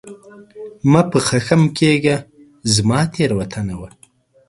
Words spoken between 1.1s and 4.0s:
په خښم کېږه، زما تېروتنه وه!